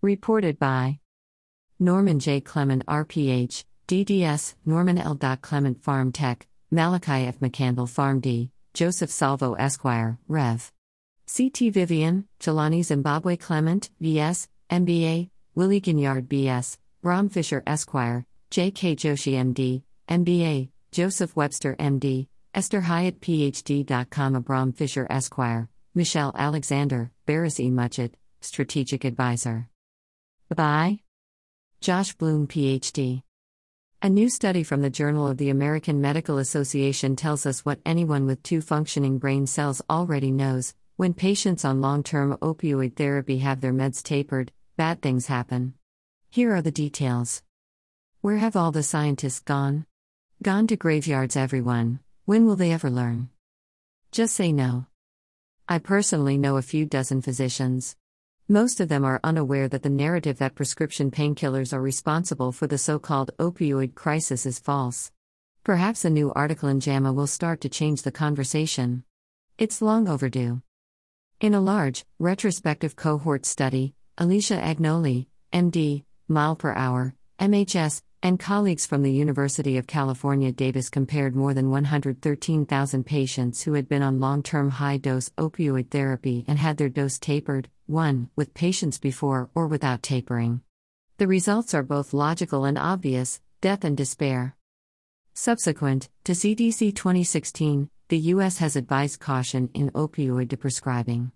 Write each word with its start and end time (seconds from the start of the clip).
Reported 0.00 0.60
by 0.60 1.00
Norman 1.80 2.20
J. 2.20 2.40
Clement, 2.40 2.86
RPH, 2.86 3.64
DDS, 3.88 4.54
Norman 4.64 4.96
L. 4.96 5.18
Clement, 5.40 5.82
Pharm 5.82 6.14
Tech, 6.14 6.46
Malachi 6.70 7.26
F. 7.26 7.40
Mackandal, 7.40 7.88
Pharm 7.88 8.20
D, 8.20 8.52
Joseph 8.74 9.10
Salvo, 9.10 9.54
Esquire, 9.54 10.20
Rev. 10.28 10.70
C.T. 11.26 11.70
Vivian, 11.70 12.28
Jelani 12.38 12.84
Zimbabwe 12.84 13.36
Clement, 13.36 13.90
V.S., 13.98 14.46
MBA, 14.70 15.30
Willie 15.56 15.80
Ginyard, 15.80 16.28
B.S., 16.28 16.78
Ram 17.02 17.28
Fisher, 17.28 17.64
Esquire, 17.66 18.24
J.K. 18.50 18.94
Joshi, 18.94 19.34
M.D., 19.34 19.82
MBA, 20.08 20.68
Joseph 20.92 21.34
Webster, 21.34 21.74
M.D., 21.76 22.28
Esther 22.54 22.82
Hyatt, 22.82 23.20
Ph.D. 23.20 23.84
Abram 23.88 24.72
Fisher, 24.72 25.08
Esquire, 25.10 25.68
Michelle 25.92 26.32
Alexander, 26.38 27.10
Barris 27.26 27.58
E. 27.58 27.68
Muchett, 27.68 28.12
Strategic 28.40 29.04
Advisor. 29.04 29.68
By 30.54 31.00
Josh 31.82 32.14
Bloom, 32.14 32.46
Ph.D. 32.46 33.22
A 34.00 34.08
new 34.08 34.30
study 34.30 34.62
from 34.62 34.80
the 34.80 34.88
Journal 34.88 35.28
of 35.28 35.36
the 35.36 35.50
American 35.50 36.00
Medical 36.00 36.38
Association 36.38 37.16
tells 37.16 37.44
us 37.44 37.66
what 37.66 37.80
anyone 37.84 38.24
with 38.24 38.42
two 38.42 38.62
functioning 38.62 39.18
brain 39.18 39.46
cells 39.46 39.82
already 39.90 40.30
knows 40.30 40.74
when 40.96 41.12
patients 41.12 41.66
on 41.66 41.82
long 41.82 42.02
term 42.02 42.34
opioid 42.40 42.96
therapy 42.96 43.40
have 43.40 43.60
their 43.60 43.74
meds 43.74 44.02
tapered, 44.02 44.50
bad 44.78 45.02
things 45.02 45.26
happen. 45.26 45.74
Here 46.30 46.54
are 46.54 46.62
the 46.62 46.72
details. 46.72 47.42
Where 48.22 48.38
have 48.38 48.56
all 48.56 48.72
the 48.72 48.82
scientists 48.82 49.40
gone? 49.40 49.84
Gone 50.42 50.66
to 50.68 50.76
graveyards, 50.76 51.36
everyone. 51.36 52.00
When 52.24 52.46
will 52.46 52.56
they 52.56 52.72
ever 52.72 52.88
learn? 52.88 53.28
Just 54.12 54.34
say 54.34 54.52
no. 54.52 54.86
I 55.68 55.78
personally 55.78 56.38
know 56.38 56.56
a 56.56 56.62
few 56.62 56.86
dozen 56.86 57.20
physicians. 57.20 57.96
Most 58.50 58.80
of 58.80 58.88
them 58.88 59.04
are 59.04 59.20
unaware 59.22 59.68
that 59.68 59.82
the 59.82 59.90
narrative 59.90 60.38
that 60.38 60.54
prescription 60.54 61.10
painkillers 61.10 61.74
are 61.74 61.82
responsible 61.82 62.50
for 62.50 62.66
the 62.66 62.78
so 62.78 62.98
called 62.98 63.30
opioid 63.38 63.94
crisis 63.94 64.46
is 64.46 64.58
false. 64.58 65.12
Perhaps 65.64 66.06
a 66.06 66.10
new 66.10 66.32
article 66.32 66.70
in 66.70 66.80
JAMA 66.80 67.12
will 67.12 67.26
start 67.26 67.60
to 67.60 67.68
change 67.68 68.00
the 68.00 68.10
conversation. 68.10 69.04
It's 69.58 69.82
long 69.82 70.08
overdue. 70.08 70.62
In 71.40 71.52
a 71.52 71.60
large, 71.60 72.06
retrospective 72.18 72.96
cohort 72.96 73.44
study, 73.44 73.92
Alicia 74.16 74.56
Agnoli, 74.56 75.26
MD, 75.52 76.04
mile 76.26 76.56
per 76.56 76.72
hour, 76.72 77.14
MHS, 77.38 78.00
and 78.22 78.40
colleagues 78.40 78.86
from 78.86 79.02
the 79.02 79.12
University 79.12 79.76
of 79.76 79.86
California 79.86 80.52
Davis 80.52 80.88
compared 80.88 81.36
more 81.36 81.52
than 81.52 81.68
113,000 81.68 83.04
patients 83.04 83.62
who 83.64 83.74
had 83.74 83.90
been 83.90 84.02
on 84.02 84.20
long 84.20 84.42
term 84.42 84.70
high 84.70 84.96
dose 84.96 85.28
opioid 85.36 85.90
therapy 85.90 86.46
and 86.48 86.58
had 86.58 86.78
their 86.78 86.88
dose 86.88 87.18
tapered, 87.18 87.68
1. 87.88 88.28
with 88.36 88.52
patients 88.52 88.98
before 88.98 89.48
or 89.54 89.66
without 89.66 90.02
tapering. 90.02 90.60
The 91.16 91.26
results 91.26 91.72
are 91.72 91.82
both 91.82 92.12
logical 92.12 92.66
and 92.66 92.76
obvious 92.76 93.40
death 93.62 93.82
and 93.82 93.96
despair. 93.96 94.54
Subsequent 95.32 96.10
to 96.24 96.32
CDC 96.32 96.94
2016, 96.94 97.88
the 98.08 98.18
U.S. 98.34 98.58
has 98.58 98.76
advised 98.76 99.20
caution 99.20 99.70
in 99.72 99.90
opioid 99.92 100.58
prescribing. 100.60 101.32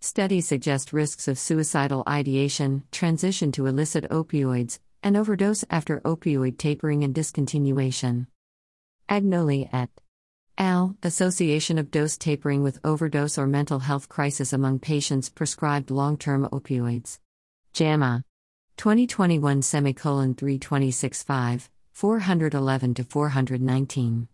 Studies 0.00 0.48
suggest 0.48 0.94
risks 0.94 1.28
of 1.28 1.38
suicidal 1.38 2.02
ideation, 2.08 2.84
transition 2.90 3.52
to 3.52 3.66
illicit 3.66 4.08
opioids, 4.08 4.78
and 5.02 5.16
overdose 5.16 5.64
after 5.68 6.00
opioid 6.00 6.56
tapering 6.56 7.04
and 7.04 7.14
discontinuation. 7.14 8.26
Agnoli 9.10 9.68
et 9.72 9.90
al. 10.58 10.96
Association 11.02 11.78
of 11.78 11.90
Dose 11.90 12.16
Tapering 12.16 12.62
with 12.62 12.78
Overdose 12.84 13.38
or 13.38 13.46
Mental 13.46 13.80
Health 13.80 14.08
Crisis 14.08 14.52
Among 14.52 14.78
Patients 14.78 15.28
Prescribed 15.28 15.90
Long 15.90 16.16
Term 16.16 16.48
Opioids. 16.52 17.18
JAMA. 17.72 18.24
2021 18.76 19.62
semicolon 19.62 20.34
3265, 20.34 21.68
411 21.92 22.94
to 22.94 23.04
419. 23.04 24.28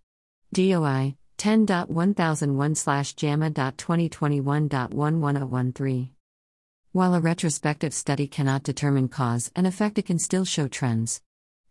DOI 0.53 1.17
10.1001 1.39 2.77
slash 2.77 3.15
JAMA.2021.11013. 3.15 6.11
While 6.93 7.15
a 7.15 7.21
retrospective 7.21 7.93
study 7.93 8.27
cannot 8.27 8.63
determine 8.63 9.09
cause 9.09 9.51
and 9.55 9.67
effect, 9.67 9.99
it 9.99 10.07
can 10.07 10.19
still 10.19 10.47
show 10.47 10.67
trends. 10.67 11.21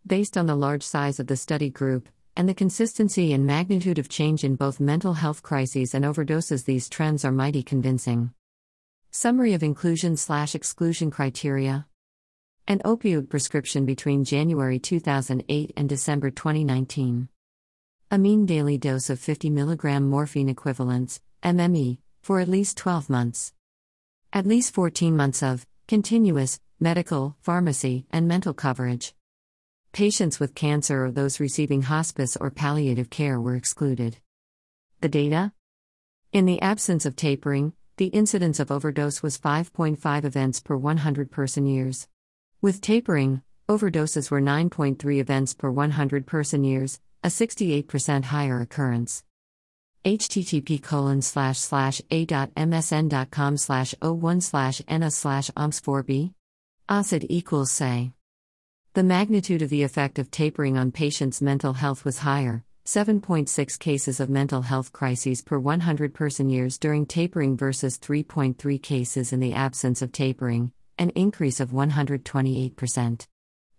Based 0.06 0.36
on 0.36 0.46
the 0.46 0.54
large 0.54 0.84
size 0.84 1.18
of 1.18 1.26
the 1.26 1.36
study 1.36 1.68
group, 1.68 2.08
and 2.36 2.48
the 2.48 2.54
consistency 2.54 3.32
and 3.32 3.46
magnitude 3.46 3.98
of 3.98 4.10
change 4.10 4.44
in 4.44 4.56
both 4.56 4.78
mental 4.78 5.14
health 5.14 5.42
crises 5.42 5.94
and 5.94 6.04
overdoses, 6.04 6.66
these 6.66 6.88
trends 6.88 7.24
are 7.24 7.32
mighty 7.32 7.62
convincing. 7.62 8.30
Summary 9.10 9.54
of 9.54 9.62
inclusion 9.62 10.18
slash 10.18 10.54
exclusion 10.54 11.10
criteria. 11.10 11.86
An 12.68 12.80
opioid 12.80 13.30
prescription 13.30 13.86
between 13.86 14.24
January 14.24 14.78
2008 14.78 15.72
and 15.76 15.88
December 15.88 16.30
2019. 16.30 17.28
A 18.10 18.18
mean 18.18 18.44
daily 18.44 18.76
dose 18.76 19.08
of 19.08 19.18
50 19.18 19.50
mg 19.50 20.04
morphine 20.04 20.50
equivalents, 20.50 21.20
MME, 21.42 21.98
for 22.22 22.40
at 22.40 22.48
least 22.48 22.76
12 22.76 23.08
months. 23.08 23.54
At 24.32 24.46
least 24.46 24.74
14 24.74 25.16
months 25.16 25.42
of 25.42 25.66
continuous 25.88 26.60
medical, 26.78 27.36
pharmacy, 27.40 28.06
and 28.10 28.28
mental 28.28 28.52
coverage. 28.52 29.15
Patients 29.96 30.38
with 30.38 30.54
cancer 30.54 31.06
or 31.06 31.10
those 31.10 31.40
receiving 31.40 31.80
hospice 31.80 32.36
or 32.36 32.50
palliative 32.50 33.08
care 33.08 33.40
were 33.40 33.56
excluded. 33.56 34.18
The 35.00 35.08
data? 35.08 35.52
In 36.34 36.44
the 36.44 36.60
absence 36.60 37.06
of 37.06 37.16
tapering, 37.16 37.72
the 37.96 38.08
incidence 38.08 38.60
of 38.60 38.70
overdose 38.70 39.22
was 39.22 39.38
5.5 39.38 40.24
events 40.24 40.60
per 40.60 40.76
100 40.76 41.30
person 41.30 41.64
years. 41.64 42.08
With 42.60 42.82
tapering, 42.82 43.40
overdoses 43.70 44.30
were 44.30 44.42
9.3 44.42 45.18
events 45.18 45.54
per 45.54 45.70
100 45.70 46.26
person 46.26 46.62
years, 46.62 47.00
a 47.24 47.28
68% 47.28 48.24
higher 48.24 48.60
occurrence. 48.60 49.24
http 50.04 50.82
colon 50.82 51.22
slash 51.22 51.58
slash 51.58 52.02
a.msn.com 52.10 53.56
slash 53.56 53.94
01 54.02 54.40
slash 54.42 54.82
NA 54.90 55.08
slash 55.08 55.50
OMS4B? 55.52 56.34
ACID 56.86 57.24
equals 57.30 57.72
say. 57.72 58.12
The 58.96 59.02
magnitude 59.02 59.60
of 59.60 59.68
the 59.68 59.82
effect 59.82 60.18
of 60.18 60.30
tapering 60.30 60.78
on 60.78 60.90
patients' 60.90 61.42
mental 61.42 61.74
health 61.74 62.06
was 62.06 62.20
higher 62.20 62.64
7.6 62.86 63.78
cases 63.78 64.20
of 64.20 64.30
mental 64.30 64.62
health 64.62 64.90
crises 64.90 65.42
per 65.42 65.58
100 65.58 66.14
person 66.14 66.48
years 66.48 66.78
during 66.78 67.04
tapering 67.04 67.58
versus 67.58 67.98
3.3 67.98 68.82
cases 68.82 69.34
in 69.34 69.40
the 69.40 69.52
absence 69.52 70.00
of 70.00 70.12
tapering, 70.12 70.72
an 70.96 71.10
increase 71.10 71.60
of 71.60 71.72
128%. 71.72 73.26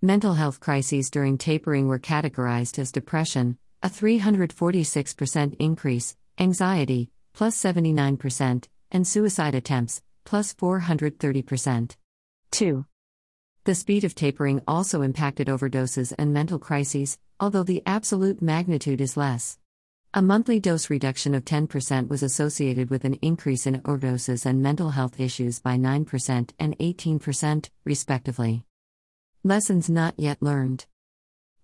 Mental 0.03 0.35
health 0.35 0.59
crises 0.59 1.09
during 1.09 1.39
tapering 1.39 1.87
were 1.87 1.97
categorized 1.97 2.77
as 2.77 2.91
depression, 2.91 3.57
a 3.81 3.89
346% 3.89 5.55
increase, 5.57 6.15
anxiety, 6.37 7.09
plus 7.33 7.57
79%, 7.57 8.67
and 8.91 9.07
suicide 9.07 9.55
attempts, 9.55 10.03
plus 10.25 10.53
430%. 10.53 11.95
2. 12.51 12.85
The 13.67 13.75
speed 13.75 14.05
of 14.05 14.15
tapering 14.15 14.61
also 14.65 15.01
impacted 15.01 15.47
overdoses 15.47 16.13
and 16.17 16.31
mental 16.31 16.57
crises, 16.57 17.17
although 17.37 17.63
the 17.63 17.83
absolute 17.85 18.41
magnitude 18.41 19.01
is 19.01 19.17
less. 19.17 19.59
A 20.13 20.21
monthly 20.21 20.57
dose 20.57 20.89
reduction 20.89 21.35
of 21.35 21.43
10% 21.43 22.07
was 22.07 22.23
associated 22.23 22.89
with 22.89 23.03
an 23.03 23.15
increase 23.15 23.67
in 23.67 23.81
overdoses 23.81 24.45
and 24.45 24.63
mental 24.63 24.91
health 24.91 25.19
issues 25.19 25.59
by 25.59 25.75
9% 25.75 26.49
and 26.57 26.79
18%, 26.79 27.69
respectively. 27.83 28.63
Lessons 29.43 29.89
not 29.89 30.13
yet 30.17 30.41
learned. 30.41 30.85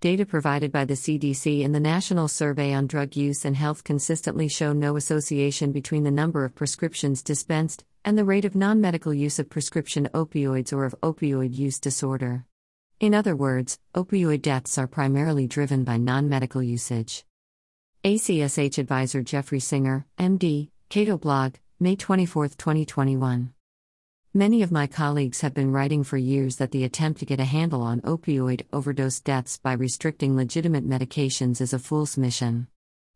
Data 0.03 0.25
provided 0.25 0.69
by 0.69 0.83
the 0.83 0.95
CDC 0.95 1.63
and 1.63 1.73
the 1.73 1.79
National 1.79 2.27
Survey 2.27 2.73
on 2.73 2.87
Drug 2.87 3.15
Use 3.15 3.45
and 3.45 3.55
Health 3.55 3.85
consistently 3.85 4.49
show 4.49 4.73
no 4.73 4.97
association 4.97 5.71
between 5.71 6.03
the 6.03 6.11
number 6.11 6.43
of 6.43 6.55
prescriptions 6.55 7.23
dispensed 7.23 7.85
and 8.03 8.17
the 8.17 8.25
rate 8.25 8.43
of 8.43 8.53
non 8.53 8.81
medical 8.81 9.13
use 9.13 9.39
of 9.39 9.49
prescription 9.49 10.09
opioids 10.13 10.73
or 10.73 10.83
of 10.83 10.93
opioid 11.03 11.57
use 11.57 11.79
disorder. 11.79 12.43
In 12.99 13.13
other 13.13 13.33
words, 13.33 13.79
opioid 13.95 14.41
deaths 14.41 14.77
are 14.77 14.87
primarily 14.87 15.47
driven 15.47 15.85
by 15.85 15.95
non 15.95 16.27
medical 16.27 16.61
usage. 16.61 17.23
ACSH 18.03 18.77
advisor 18.77 19.21
Jeffrey 19.21 19.61
Singer, 19.61 20.05
MD, 20.19 20.67
Cato 20.89 21.17
blog, 21.17 21.53
May 21.79 21.95
24, 21.95 22.49
2021. 22.49 23.53
Many 24.35 24.63
of 24.63 24.71
my 24.71 24.87
colleagues 24.87 25.41
have 25.41 25.53
been 25.53 25.71
writing 25.71 26.03
for 26.03 26.17
years 26.17 26.55
that 26.55 26.71
the 26.71 26.83
attempt 26.83 27.19
to 27.19 27.25
get 27.25 27.39
a 27.39 27.43
handle 27.43 27.83
on 27.83 28.01
opioid 28.01 28.65
overdose 28.73 29.19
deaths 29.19 29.59
by 29.59 29.73
restricting 29.73 30.35
legitimate 30.35 30.89
medications 30.89 31.61
is 31.61 31.71
a 31.71 31.77
fool's 31.77 32.17
mission. 32.17 32.65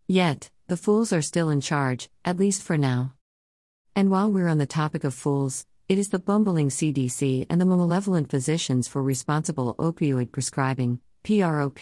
Yet, 0.08 0.52
the 0.68 0.78
fools 0.78 1.12
are 1.12 1.24
still 1.24 1.50
in 1.50 1.60
charge, 1.60 2.12
at 2.24 2.38
least 2.38 2.62
for 2.62 2.78
now. 2.78 3.16
And 3.96 4.12
while 4.12 4.32
we're 4.32 4.48
on 4.48 4.60
the 4.60 4.68
topic 4.68 5.04
of 5.04 5.16
fools, 5.16 5.66
it 5.90 5.98
is 5.98 6.10
the 6.10 6.20
bumbling 6.20 6.70
CDC 6.70 7.48
and 7.50 7.60
the 7.60 7.66
malevolent 7.66 8.30
physicians 8.30 8.88
for 8.88 9.02
responsible 9.02 9.74
opioid 9.80 10.32
prescribing, 10.32 11.00
PROP, 11.24 11.80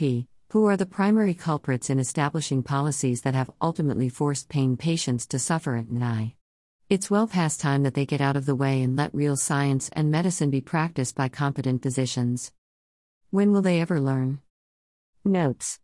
who 0.53 0.65
are 0.65 0.77
the 0.77 0.85
primary 0.85 1.33
culprits 1.33 1.89
in 1.89 1.99
establishing 1.99 2.63
policies 2.63 3.23
that 3.23 3.35
have 3.35 3.51
ultimately 3.61 4.07
forced 4.07 4.47
pain 4.47 4.77
patients 4.77 5.27
to 5.27 5.39
suffer 5.39 5.75
and 5.75 5.99
die. 5.99 6.34
It's 6.87 7.09
well 7.09 7.25
past 7.25 7.61
time 7.61 7.81
that 7.81 7.95
they 7.95 8.05
get 8.05 8.21
out 8.21 8.37
of 8.37 8.45
the 8.45 8.53
way 8.53 8.83
and 8.83 8.95
let 8.95 9.11
real 9.11 9.35
science 9.35 9.89
and 9.93 10.11
medicine 10.11 10.51
be 10.51 10.61
practiced 10.61 11.15
by 11.15 11.29
competent 11.29 11.81
physicians. 11.81 12.51
When 13.31 13.51
will 13.51 13.63
they 13.63 13.81
ever 13.81 13.99
learn? 13.99 14.37
Notes 15.23 15.79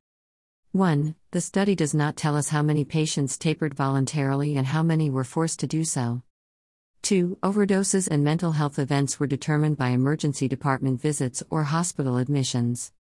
1. 0.74 1.16
The 1.32 1.42
study 1.42 1.74
does 1.74 1.96
not 1.96 2.16
tell 2.16 2.38
us 2.38 2.50
how 2.50 2.62
many 2.62 2.86
patients 2.86 3.40
tapered 3.40 3.74
voluntarily 3.74 4.56
and 4.56 4.68
how 4.68 4.84
many 4.84 5.10
were 5.10 5.24
forced 5.24 5.60
to 5.62 5.68
do 5.68 5.84
so. 5.84 6.22
2. 7.02 7.40
Overdoses 7.42 8.08
and 8.08 8.24
mental 8.24 8.52
health 8.52 8.78
events 8.78 9.20
were 9.20 9.26
determined 9.26 9.78
by 9.78 9.90
emergency 9.90 10.48
department 10.48 11.02
visits 11.02 11.42
or 11.50 11.64
hospital 11.64 12.18
admissions. 12.18 12.92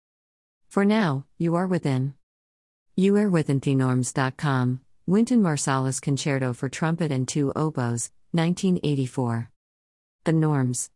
For 0.69 0.87
now, 0.87 1.27
you 1.37 1.55
are 1.55 1.67
within. 1.67 2.15
You 2.97 3.15
are 3.19 3.29
within 3.29 3.61
thenorms.com. 3.61 4.81
Wynton 5.11 5.43
Marsalis 5.43 6.01
Concerto 6.01 6.53
for 6.53 6.69
Trumpet 6.69 7.11
and 7.11 7.27
Two 7.27 7.53
Oboes, 7.57 8.13
1984. 8.31 9.51
The 10.23 10.33
Norms. 10.33 10.89